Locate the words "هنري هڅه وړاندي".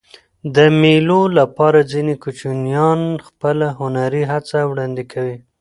3.79-5.05